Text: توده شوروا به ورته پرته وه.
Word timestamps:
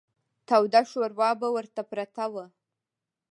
توده 0.49 0.81
شوروا 0.91 1.29
به 1.39 1.47
ورته 1.55 1.81
پرته 1.89 2.25
وه. 2.33 2.45